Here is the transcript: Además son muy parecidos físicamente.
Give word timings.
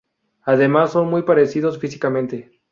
Además 0.45 0.93
son 0.93 1.11
muy 1.11 1.21
parecidos 1.21 1.77
físicamente. 1.77 2.59